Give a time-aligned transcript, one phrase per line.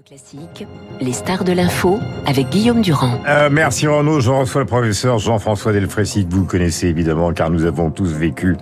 [0.00, 0.66] Classique,
[1.02, 3.20] les stars de l'info avec Guillaume Durand.
[3.28, 7.66] Euh, merci Renaud, je reçois le professeur Jean-François Delfrécy que vous connaissez évidemment car nous
[7.66, 8.56] avons tous vécu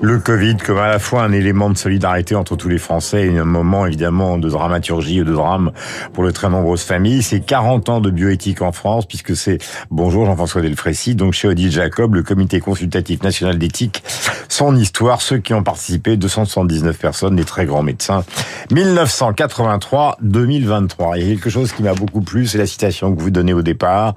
[0.00, 3.36] le Covid comme à la fois un élément de solidarité entre tous les Français et
[3.36, 5.72] un moment évidemment de dramaturgie et de drame
[6.14, 7.22] pour de très nombreuses familles.
[7.22, 9.58] C'est 40 ans de bioéthique en France puisque c'est,
[9.90, 14.02] bonjour Jean-François Delfrécy, donc chez Odile Jacob, le comité consultatif national d'éthique,
[14.48, 18.24] son histoire, ceux qui ont participé, 279 personnes, des très grands médecins,
[18.72, 20.69] 1983-2020.
[21.16, 23.52] Il y a quelque chose qui m'a beaucoup plu, c'est la citation que vous donnez
[23.52, 24.14] au départ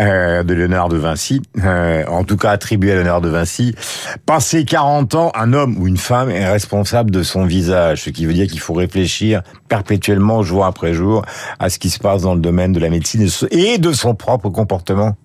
[0.00, 3.74] euh, de Léonard de Vinci, euh, en tout cas attribuée à Léonard de Vinci.
[4.26, 8.26] Passé 40 ans, un homme ou une femme est responsable de son visage, ce qui
[8.26, 11.24] veut dire qu'il faut réfléchir perpétuellement, jour après jour,
[11.58, 14.50] à ce qui se passe dans le domaine de la médecine et de son propre
[14.50, 15.16] comportement.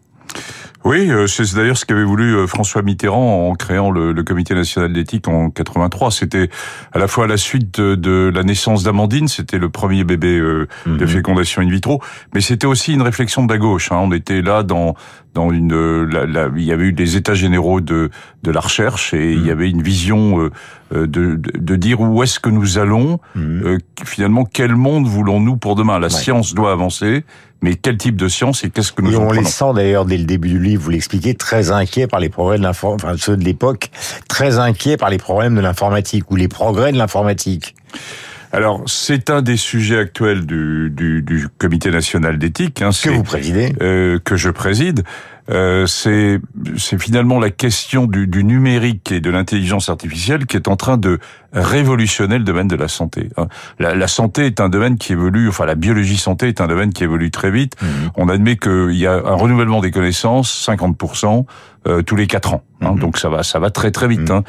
[0.83, 4.55] Oui, euh, c'est d'ailleurs ce qu'avait voulu euh, François Mitterrand en créant le, le Comité
[4.55, 6.09] national d'éthique en 83.
[6.11, 6.49] C'était
[6.91, 10.67] à la fois à la suite de, la naissance d'Amandine, c'était le premier bébé euh,
[10.87, 11.07] de mhm.
[11.07, 12.01] fécondation in vitro,
[12.33, 13.91] mais c'était aussi une réflexion de la gauche.
[13.91, 13.99] Hein.
[14.01, 14.95] On était là dans
[15.33, 18.09] dans une, la, il y avait eu des états généraux de
[18.43, 19.49] de la recherche et il y mhm.
[19.49, 20.49] avait une vision
[20.91, 23.77] de, de, de dire où est-ce que nous allons, mhm.
[24.03, 25.99] finalement quel monde voulons-nous pour demain?
[25.99, 27.23] La science doit avancer
[27.61, 30.17] mais quel type de science et qu'est-ce que nous et on les sent d'ailleurs dès
[30.17, 33.37] le début du livre, vous l'expliquez, très inquiets par les progrès de l'informatique, enfin ceux
[33.37, 33.91] de l'époque,
[34.27, 37.75] très inquiets par les problèmes de l'informatique ou les progrès de l'informatique.
[38.53, 42.81] Alors, c'est un des sujets actuels du, du, du Comité national d'éthique.
[42.81, 45.03] Hein, que vous présidez euh, Que je préside.
[45.49, 46.39] Euh, c'est
[46.99, 51.19] finalement la question du, du numérique et de l'intelligence artificielle qui est en train de
[51.53, 53.29] révolutionner le domaine de la santé.
[53.37, 53.47] Hein.
[53.79, 56.93] La, la, santé est un domaine qui évolue, enfin la biologie santé est un domaine
[56.93, 57.75] qui évolue très vite.
[57.81, 57.85] Mmh.
[58.15, 61.45] On admet qu'il y a un renouvellement des connaissances, 50%,
[61.87, 62.63] euh, tous les quatre ans.
[62.81, 62.99] Hein, mhm.
[62.99, 64.29] Donc ça va, ça va très très vite.
[64.29, 64.37] Mhm.
[64.37, 64.43] Hein.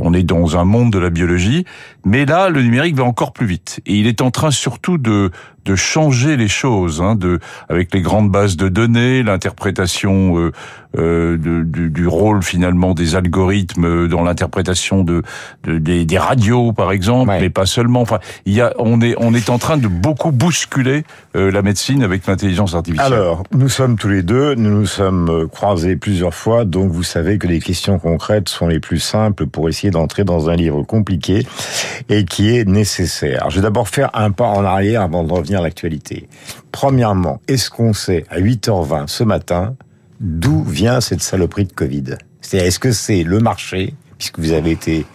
[0.00, 1.64] On est dans un monde de la biologie,
[2.04, 5.30] mais là le numérique va encore plus vite et il est en train surtout de
[5.64, 7.38] de changer les choses, hein, de
[7.70, 10.52] avec les grandes bases de données, l'interprétation euh,
[10.98, 15.22] euh, du, du, rôle finalement des algorithmes dans l'interprétation de,
[15.64, 18.02] de des, des, radios par exemple, mais pas seulement.
[18.02, 21.04] Enfin, il y a, on est on est en train de beaucoup bousculer
[21.34, 23.12] euh, la médecine avec l'intelligence artificielle.
[23.12, 27.02] Alors, nous sommes tous les deux, nous nous sommes euh, croisés plusieurs fois, donc vous
[27.02, 30.82] savez que les questions concrètes sont les plus simples pour essayer d'entrer dans un livre
[30.82, 31.46] compliqué
[32.08, 33.50] et qui est nécessaire.
[33.50, 36.28] Je vais d'abord faire un pas en arrière avant de revenir à l'actualité.
[36.72, 39.74] Premièrement, est-ce qu'on sait à 8h20 ce matin
[40.20, 42.16] d'où vient cette saloperie de Covid?
[42.40, 45.06] C'est est-ce que c'est le marché, puisque vous avez été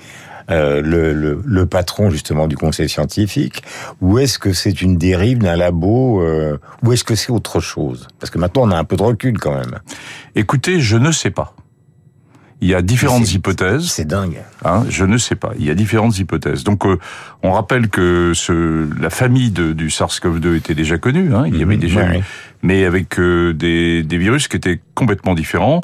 [0.49, 3.61] euh, le, patron justement du conseil scientifique,
[4.01, 8.07] ou est-ce que c'est une dérive d'un labo, euh, ou est-ce que c'est autre chose?
[8.19, 9.79] Parce que maintenant on a un peu de recul quand même.
[10.35, 11.53] Écoutez, je ne sais pas.
[12.61, 13.85] Il y a différentes hypothèses.
[13.85, 14.41] C'est dingue.
[14.65, 15.51] Hein, je ne sais pas.
[15.57, 16.63] Il y a différentes hypothèses.
[16.65, 16.99] Donc, euh,
[17.41, 21.33] on rappelle que ce, la famille de, du SARS-CoV-2 était déjà connue.
[21.33, 21.81] Hein, il y avait mhm.
[21.81, 22.07] déjà,
[22.61, 25.81] mais avec euh, des, des virus qui étaient complètement différents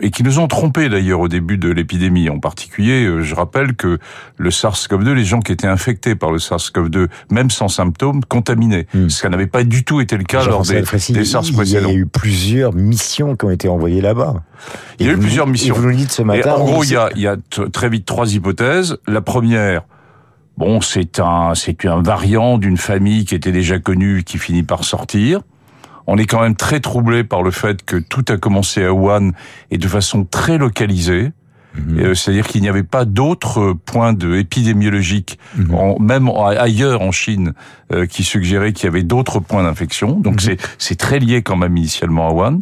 [0.00, 2.28] et, qui nous ont trompés d'ailleurs au début de l'épidémie.
[2.28, 3.98] En particulier, euh, je rappelle que
[4.36, 9.08] le SARS-CoV-2, les gens qui étaient infectés par le SARS-CoV-2, même sans symptômes, contaminés, hmm.
[9.08, 11.88] ce qui n'avait pas du tout été le cas lors des, des, SARS précédents.
[11.88, 14.42] Il y a eu plusieurs missions qui ont été envoyées là-bas.
[14.98, 15.74] Il y a eu plusieurs missions.
[15.74, 16.54] Et vous nous dites ce matin.
[16.54, 17.36] en gros, il y a, il y a
[17.72, 18.98] très vite trois hypothèses.
[19.06, 19.82] La première,
[20.56, 24.84] bon, c'est un, c'est un variant d'une famille qui était déjà connue, qui finit par
[24.84, 25.40] sortir.
[26.06, 29.30] On est quand même très troublé par le fait que tout a commencé à Wuhan
[29.70, 31.32] et de façon très localisée.
[31.74, 32.00] Mhm.
[32.00, 35.96] Euh, c'est-à-dire qu'il n'y avait pas d'autres points de épidémiologiques, mhm.
[36.00, 37.54] même ailleurs en Chine,
[37.92, 40.20] euh, qui suggéraient qu'il y avait d'autres points d'infection.
[40.20, 40.56] Donc mhm.
[40.78, 42.58] c'est très lié quand même initialement à Wuhan.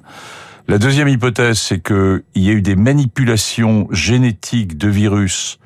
[0.69, 5.59] La deuxième hypothèse, c'est qu'il y a eu des manipulations génétiques de virus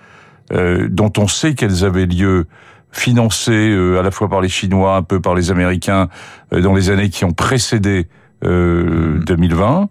[0.52, 2.46] euh, dont on sait qu'elles avaient lieu
[2.94, 6.08] financé euh, à la fois par les Chinois, un peu par les Américains
[6.52, 8.06] euh, dans les années qui ont précédé
[8.42, 9.86] 2020 euh,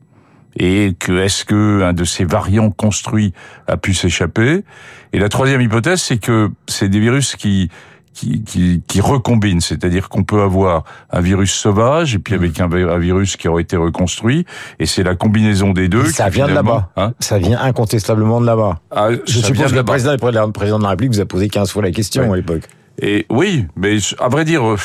[0.55, 3.33] et que est-ce que un de ces variants construits
[3.67, 4.63] a pu s'échapper?
[5.11, 7.69] Et la troisième hypothèse, c'est que c'est des virus qui
[8.13, 12.71] qui, qui, qui recombinent, c'est-à-dire qu'on peut avoir un virus sauvage et puis avec un,
[12.71, 14.45] un virus qui aurait été reconstruit,
[14.77, 16.05] et c'est la combinaison des deux.
[16.05, 16.91] Ça vient de là-bas.
[16.95, 18.79] Hein ça vient incontestablement de là-bas.
[18.91, 21.71] Ah, Je suppose que le président, le président de la République vous a posé 15
[21.71, 22.69] fois la question à l'époque.
[23.01, 24.77] Et oui, mais à vrai dire, euh,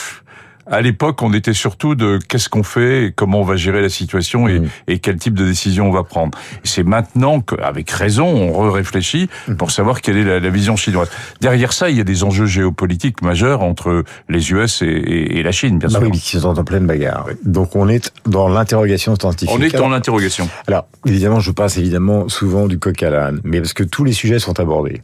[0.70, 4.48] à l'époque, on était surtout de qu'est-ce qu'on fait, comment on va gérer la situation
[4.48, 4.68] et, mmh.
[4.88, 6.36] et quel type de décision on va prendre.
[6.64, 9.54] C'est maintenant qu'avec raison, on réfléchit mmh.
[9.54, 11.08] pour savoir quelle est la, la, vision chinoise.
[11.40, 15.42] Derrière ça, il y a des enjeux géopolitiques majeurs entre les US et, et, et
[15.42, 16.10] la Chine, bien bah sûr.
[16.10, 17.26] Oui, qui sont en pleine bagarre.
[17.44, 19.54] Donc on est dans l'interrogation scientifique.
[19.56, 20.48] On est dans l'interrogation.
[20.66, 24.12] Alors, évidemment, je passe évidemment souvent du coq à l'âne, mais parce que tous les
[24.12, 25.02] sujets sont abordés.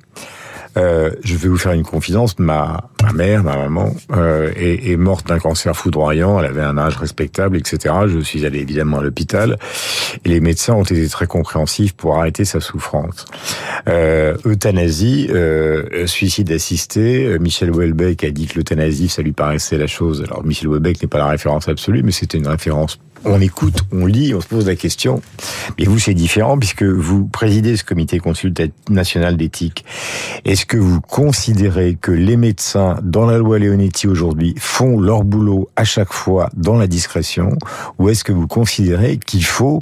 [0.77, 2.39] Euh, je vais vous faire une confidence.
[2.39, 6.41] Ma, mère, ma maman, euh, est, morte d'un cancer foudroyant.
[6.41, 7.95] Elle avait un âge respectable, etc.
[8.07, 9.59] Je suis allé évidemment à l'hôpital
[10.25, 13.27] et les médecins ont été très compréhensifs pour arrêter sa souffrance.
[13.89, 17.39] Euh, euthanasie, euh, suicide assisté.
[17.39, 20.23] Michel Houellebecq a dit que l'euthanasie, ça lui paraissait la chose.
[20.23, 24.07] Alors Michel Houellebecq n'est pas la référence absolue, mais c'était une référence on écoute, on
[24.07, 25.23] lit, on se pose la question.
[25.79, 29.85] Mais vous, c'est différent puisque vous présidez ce comité consultatif national d'éthique.
[30.45, 35.69] Est-ce que vous considérez que les médecins, dans la loi Leonetti aujourd'hui, font leur boulot
[35.77, 37.57] à chaque fois dans la discrétion
[37.99, 39.81] Ou est-ce que vous considérez qu'il faut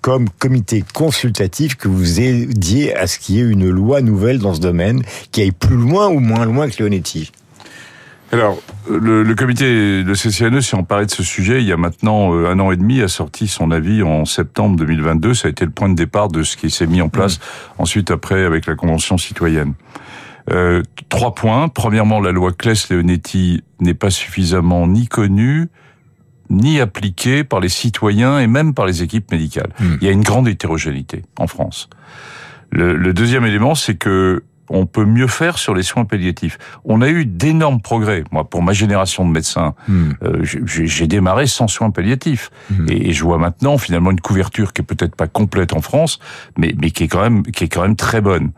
[0.00, 4.54] comme comité consultatif que vous aidiez à ce qu'il y ait une loi nouvelle dans
[4.54, 5.02] ce domaine
[5.32, 7.32] qui aille plus loin ou moins loin que Leonetti?
[8.30, 8.58] Alors,
[8.90, 12.50] le, le, comité de CCNE s'est emparé de ce sujet il y a maintenant euh,
[12.50, 15.32] un an et demi, a sorti son avis en septembre 2022.
[15.32, 17.82] Ça a été le point de départ de ce qui s'est mis en place mmh.
[17.82, 19.72] ensuite après avec la Convention citoyenne.
[20.50, 21.68] Euh, trois points.
[21.68, 25.68] Premièrement, la loi Claes-Leonetti n'est pas suffisamment ni connue,
[26.50, 29.72] ni appliquée par les citoyens et même par les équipes médicales.
[29.80, 29.84] Mmh.
[30.02, 31.88] Il y a une grande hétérogénéité en France.
[32.70, 36.58] Le, le deuxième élément, c'est que on peut mieux faire sur les soins palliatifs.
[36.84, 38.24] On a eu d'énormes progrès.
[38.32, 40.10] Moi, pour ma génération de médecins, hmm.
[40.22, 42.50] euh, j'ai démarré sans soins palliatifs.
[42.70, 42.86] Hmm.
[42.88, 46.18] Et, je vois maintenant finalement une couverture qui est peut-être pas complète en France,
[46.56, 48.52] mais, mais qui est quand même qui est quand même très bonne.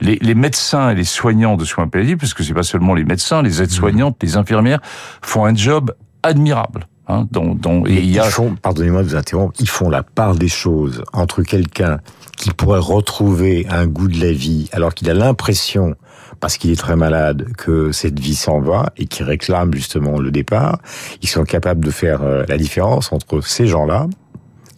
[0.00, 3.04] Les, les médecins et les soignants de soins palliatifs, parce que c'est pas seulement les
[3.04, 4.26] médecins, les aides-soignantes, hmm.
[4.26, 4.80] les infirmières,
[5.22, 6.86] font un job admirable.
[7.06, 8.24] Hein, dont, dont, et il y a...
[8.24, 12.00] font, pardonnez-moi de vous interrompre, ils font la part des choses entre quelqu'un
[12.38, 15.96] qui pourrait retrouver un goût de la vie alors qu'il a l'impression,
[16.40, 20.30] parce qu'il est très malade, que cette vie s'en va et qui réclame justement le
[20.30, 20.78] départ,
[21.20, 24.06] ils sont capables de faire euh, la différence entre ces gens-là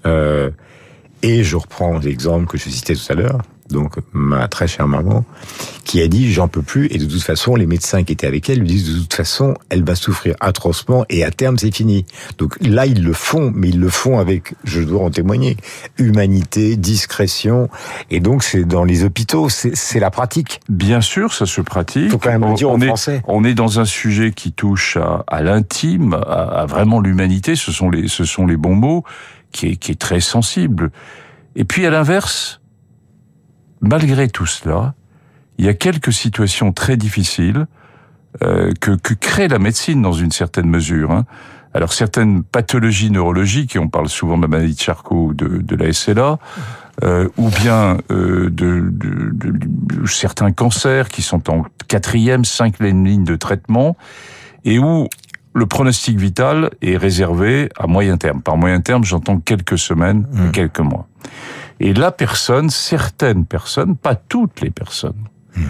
[0.05, 0.51] euh,
[1.23, 3.39] et je reprends l'exemple que je citais tout à l'heure,
[3.71, 5.25] donc ma très chère maman,
[5.85, 8.49] qui a dit j'en peux plus et de toute façon les médecins qui étaient avec
[8.49, 12.05] elle lui disent de toute façon elle va souffrir atrocement et à terme c'est fini.
[12.39, 15.57] Donc là ils le font, mais ils le font avec, je dois en témoigner,
[15.99, 17.69] humanité, discrétion
[18.11, 20.61] et donc c'est dans les hôpitaux, c'est la pratique.
[20.69, 22.11] Bien sûr, ça se pratique.
[22.11, 23.23] Faut quand même le dire on en est, français.
[23.27, 27.57] On est dans un sujet qui touche à, à l'intime, à, à, vraiment l'humanité.
[27.57, 29.05] Ce sont les, ce sont les bons mots,
[29.53, 30.91] qui est, qui est très sensible.
[31.55, 32.61] Et puis à l'inverse,
[33.81, 34.95] malgré tout cela,
[35.59, 37.67] il y a quelques situations très difficiles
[38.43, 41.11] euh, que, que, crée la médecine dans une certaine mesure.
[41.11, 41.25] Hein.
[41.73, 45.59] Alors certaines pathologies neurologiques, et on parle souvent de la maladie de Charcot ou de,
[45.59, 46.39] de la SLA,
[47.05, 53.25] euh, ou bien euh, de, de, de, certains cancers qui sont en quatrième, cinquième ligne
[53.25, 53.97] de traitement,
[54.65, 55.09] et où
[55.55, 58.43] le pronostic vital est réservé à moyen terme.
[58.43, 60.51] Par moyen terme, j'entends quelques semaines, mmh.
[60.51, 61.09] quelques mois.
[61.81, 65.25] Et la personne, certaines personnes, pas toutes les personnes,
[65.57, 65.63] mmh.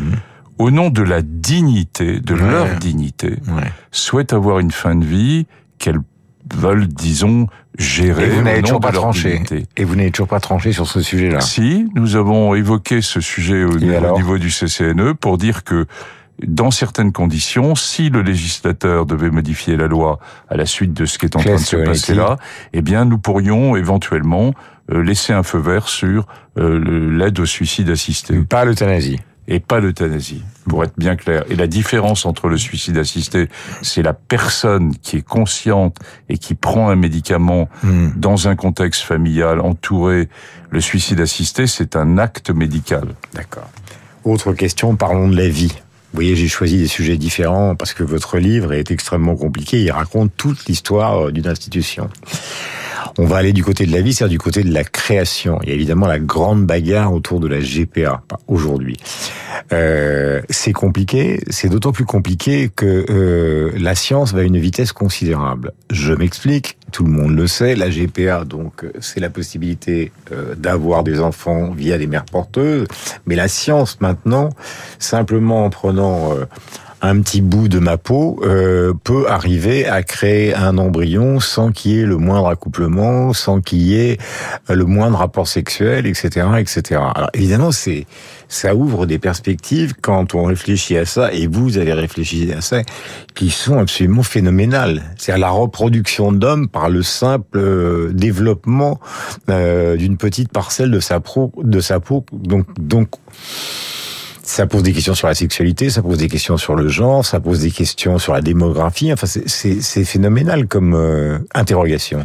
[0.59, 2.41] au nom de la dignité, de ouais.
[2.41, 3.73] leur dignité, ouais.
[3.91, 5.47] souhaitent avoir une fin de vie
[5.79, 6.01] qu'elles
[6.55, 8.27] veulent, disons, gérer.
[8.27, 9.33] Et vous n'avez toujours pas tranché.
[9.33, 9.67] Dignité.
[9.77, 11.41] Et vous n'avez toujours pas tranché sur ce sujet-là.
[11.41, 15.87] Si, nous avons évoqué ce sujet au, au niveau du CCNE pour dire que
[16.47, 20.19] dans certaines conditions, si le législateur devait modifier la loi
[20.49, 22.37] à la suite de ce qui est en train de se passer là,
[22.73, 24.53] eh bien, nous pourrions éventuellement
[24.89, 26.27] laisser un feu vert sur
[26.59, 28.35] euh, l'aide au suicide assisté.
[28.49, 29.19] Pas l'euthanasie.
[29.49, 31.45] Et pas l'euthanasie, pour être bien clair.
[31.49, 33.49] Et la différence entre le suicide assisté,
[33.81, 35.99] c'est la personne qui est consciente
[36.29, 38.09] et qui prend un médicament mmh.
[38.17, 40.29] dans un contexte familial entouré.
[40.71, 43.05] Le suicide assisté, c'est un acte médical.
[43.35, 43.71] D'accord.
[44.25, 45.77] Autre question, parlons de la vie.
[46.17, 49.81] Vous voyez, j'ai choisi des sujets différents parce que votre livre est extrêmement compliqué.
[49.81, 52.09] Il raconte toute l'histoire d'une institution.
[53.19, 55.59] On va aller du côté de la vie, c'est-à-dire du côté de la création.
[55.63, 58.99] Il y a évidemment la grande bagarre autour de la GPA aujourd'hui.
[59.73, 64.93] Euh, c'est compliqué, c'est d'autant plus compliqué que euh, la science va à une vitesse
[64.93, 65.73] considérable.
[65.91, 71.03] Je m'explique, tout le monde le sait, la GPA, donc c'est la possibilité euh, d'avoir
[71.03, 72.87] des enfants via des mères porteuses,
[73.27, 74.51] mais la science maintenant,
[74.99, 76.45] simplement en prenant euh,
[77.03, 81.93] un petit bout de ma peau euh, peut arriver à créer un embryon sans qu'il
[81.93, 84.19] y ait le moindre accouplement, sans qu'il y ait
[84.69, 87.01] le moindre rapport sexuel, etc., etc.
[87.15, 88.07] Alors évidemment, c'est
[88.49, 92.83] ça ouvre des perspectives quand on réfléchit à ça, et vous avez réfléchi à ça,
[93.35, 95.03] qui sont absolument phénoménales.
[95.17, 99.01] C'est-à-dire la reproduction d'hommes par le simple euh, développement
[99.51, 102.25] euh, d'une petite parcelle de sa, pro, de sa peau.
[102.33, 103.09] Donc, donc
[104.47, 107.41] ça pose des questions sur la sexualité, ça pose des questions sur le genre, ça
[107.41, 109.13] pose des questions sur la démographie.
[109.13, 112.25] Enfin, c'est phénoménal comme euh, interrogation.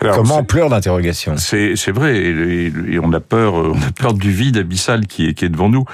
[0.00, 1.36] Alors, Comment ampleur d'interrogation?
[1.36, 5.28] C'est c'est vrai et, et, on a peur on a peur du vide abyssal qui
[5.28, 5.84] est qui est devant nous.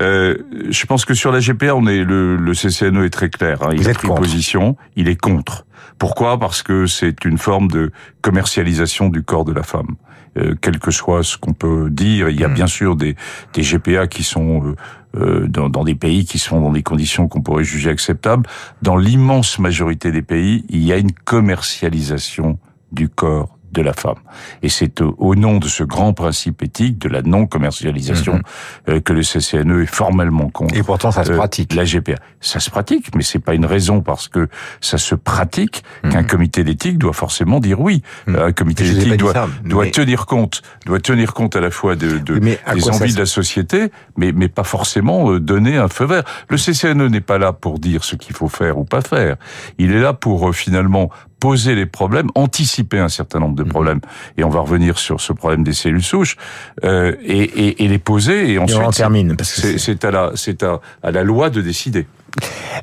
[0.00, 0.38] Euh,
[0.70, 3.62] je pense que sur la GPA, on est le, le CCNE est très clair.
[3.62, 3.68] Hein.
[3.72, 4.22] Il Vous a pris contre.
[4.22, 4.76] position.
[4.96, 5.66] Il est contre.
[5.98, 6.40] Pourquoi?
[6.40, 7.92] Parce que c'est une forme de
[8.22, 9.94] commercialisation du corps de la femme.
[10.38, 12.54] Euh, quel que soit ce qu'on peut dire, il y a Mm.
[12.54, 13.16] bien sûr des,
[13.52, 14.76] des GPA qui sont euh,
[15.16, 18.48] euh, dans, dans des pays qui sont dans des conditions qu'on pourrait juger acceptables.
[18.80, 22.58] Dans l'immense majorité des pays, il y a une commercialisation
[22.92, 24.16] du corps de la femme.
[24.62, 28.40] Et c'est au, nom de ce grand principe éthique de la non-commercialisation
[28.88, 30.74] euh, que le CCNE est formellement contre.
[30.76, 31.74] Et pourtant, ça se Euh, pratique.
[31.74, 34.48] La GPA, ça se pratique, mais c'est pas une raison parce que
[34.80, 36.26] ça se pratique qu'un Mhm.
[36.26, 38.02] comité d'éthique doit forcément dire oui.
[38.26, 38.36] Mhm.
[38.36, 41.96] Un comité d'éthique doit ça, doit mais- tenir compte, doit tenir compte à la fois
[41.96, 46.04] de, de des envies de la société, mais mais pas forcément euh, donner un feu
[46.06, 46.24] vert.
[46.48, 49.36] Le CCNE n'est pas là pour dire ce qu'il faut faire ou pas faire.
[49.78, 51.10] Il est là pour euh, finalement
[51.46, 53.68] poser les problèmes, anticiper un certain nombre de Mhm.
[53.74, 54.00] problèmes.
[54.38, 56.36] Et on va revenir sur ce problème des cellules souches
[56.84, 58.38] euh, et, et, et les poser.
[58.50, 59.34] Et Et ensuite, on en termine.
[59.36, 62.06] Parce que c'est c'est- c'est à la c'est à, à la loi de décider.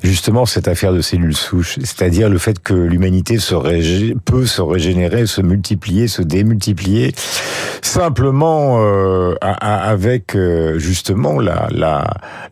[0.02, 3.54] Justement cette affaire de cellules souches, c'est-à-dire le fait que l'humanité se
[4.14, 7.12] peut se régénérer, se multiplier, se démultiplier,
[7.82, 12.04] simplement euh, avec euh, justement la, la,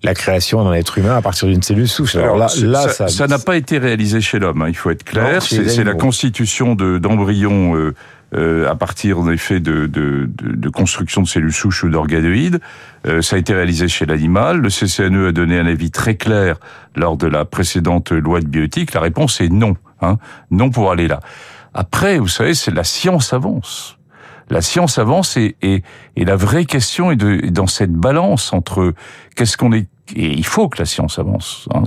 [0.02, 2.16] la création d'un être humain à partir d'une cellule souche.
[2.16, 4.62] Alors là, ça ça n'a pas été réalisé chez l'homme.
[4.62, 5.42] hein, il faut être clair.
[5.42, 7.94] C'est la constitution de d'embryons euh,
[8.35, 12.61] euh, à partir en effet de, de, de, de construction de cellules souches ou d'organoïdes.
[13.06, 14.58] Euh, ça a été réalisé chez l'animal.
[14.58, 16.56] Le CCNE a donné un avis très clair
[16.94, 18.92] lors de la précédente loi de bioéthique.
[18.92, 19.76] La réponse est non.
[20.02, 20.18] Hein,
[20.50, 21.20] non pour aller là.
[21.75, 23.99] Après, vous savez, c'est la science avance.
[24.50, 25.82] La science avance et, et,
[26.16, 28.94] et la vraie question est, de, est dans cette balance entre
[29.37, 31.84] qu'est-ce qu'on est et il faut que la science avance, hein,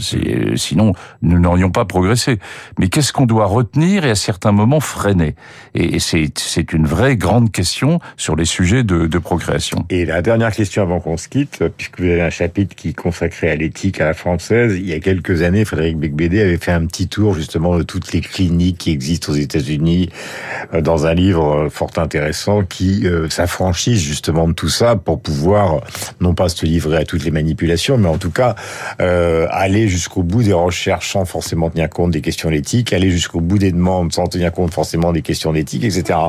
[0.56, 2.40] sinon nous n'aurions pas progressé.
[2.80, 5.36] Mais qu'est-ce qu'on doit retenir et à certains moments freiner?
[5.74, 9.86] Et, et c'est une vraie grande question sur les sujets de, de procréation.
[9.90, 12.94] Et la dernière question avant qu'on se quitte, puisque vous avez un chapitre qui est
[12.94, 16.72] consacré à l'éthique à la française, il y a quelques années, Frédéric Becbédé avait fait
[16.72, 20.10] un petit tour justement de toutes les cliniques qui existent aux États-Unis
[20.74, 25.22] euh, dans un livre euh, fort intéressant qui euh, s'affranchissent justement de tout ça pour
[25.22, 25.82] pouvoir
[26.20, 28.56] non pas se livrer à toutes les manipulations, mais en tout cas
[29.02, 33.42] euh, aller jusqu'au bout des recherches sans forcément tenir compte des questions d'éthique, aller jusqu'au
[33.42, 36.20] bout des demandes sans tenir compte forcément des questions d'éthique, etc.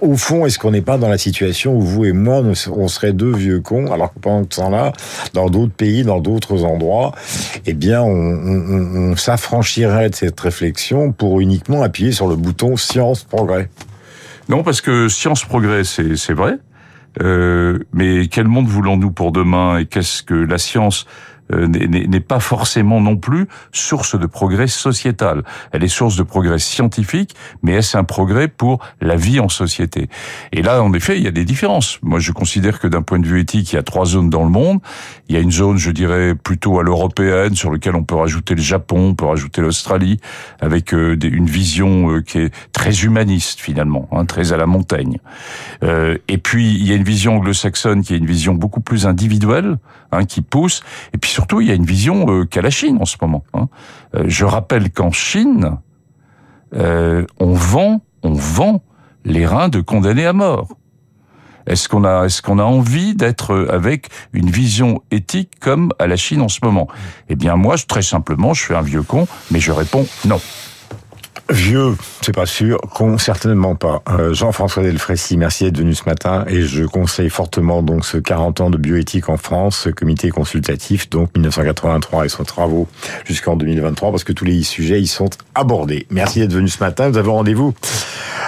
[0.00, 3.12] Au fond, est-ce qu'on n'est pas dans la situation où vous et moi, on serait
[3.12, 4.92] deux vieux cons, alors que pendant ce temps-là,
[5.34, 7.12] dans d'autres pays, dans d'autres endroits,
[7.66, 13.68] eh bien, on, s'affranchirait de cette réflexion pour uniquement appuyer sur le bouton science progrès.
[14.48, 16.58] Non, parce que science progrès, c'est c'est vrai.
[17.20, 21.06] Euh, mais quel monde voulons-nous pour demain et qu'est-ce que la science
[21.52, 25.42] n'est- n'est pas forcément non plus source de progrès sociétal.
[25.72, 30.08] Elle est source de progrès scientifique, mais est-ce un progrès pour la vie en société?
[30.52, 31.98] Et là, en effet, il y a des différences.
[32.02, 34.44] Moi, je considère que d'un point de vue éthique, il y a trois zones dans
[34.44, 34.80] le monde.
[35.28, 38.54] Il y a une zone, je dirais, plutôt à l'européenne, sur laquelle on peut rajouter
[38.54, 40.20] le Japon, on peut rajouter l'Australie,
[40.60, 45.18] avec euh, une vision euh, qui est très humaniste finalement, hein, très à la montagne.
[45.82, 49.06] Euh, et puis il y a une vision anglo-saxonne qui est une vision beaucoup plus
[49.06, 49.78] individuelle,
[50.12, 50.82] hein, qui pousse.
[51.14, 53.42] Et puis surtout, il y a une vision euh, qu'a la Chine en ce moment.
[53.54, 53.68] hein.
[54.14, 55.78] Euh, je rappelle qu'en Chine,
[56.74, 58.82] euh, on vend, on vend
[59.24, 60.68] les reins de condamnés à mort.
[61.66, 66.16] Est-ce qu'on a, est-ce qu'on a envie d'être avec une vision éthique comme à la
[66.16, 66.88] Chine en ce moment?
[67.30, 70.40] Eh bien, moi, très simplement, je suis un vieux con, mais je réponds non.
[71.50, 74.02] Vieux, c'est pas sûr, con, certainement pas.
[74.08, 78.60] Euh, Jean-François Delfrécy, merci d'être venu ce matin et je conseille fortement donc ce 40
[78.60, 82.86] ans de bioéthique en France, ce comité consultatif, donc 1983 et son travaux
[83.24, 86.06] jusqu'en 2023 parce que tous les sujets y sont abordés.
[86.10, 87.08] Merci d'être venu ce matin.
[87.08, 87.74] Nous avons rendez-vous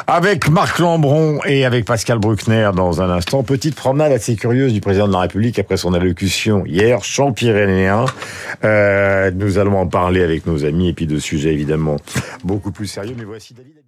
[0.07, 3.43] avec Marc Lambron et avec Pascal Bruckner dans un instant.
[3.43, 8.05] Petite promenade assez curieuse du président de la République après son allocution hier, champ pyrénéen.
[8.65, 11.97] Euh, nous allons en parler avec nos amis et puis de sujets évidemment
[12.45, 13.15] beaucoup plus sérieux.
[13.17, 13.82] Mais voici David.